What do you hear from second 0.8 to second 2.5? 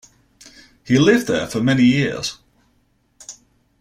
He lived there for many years.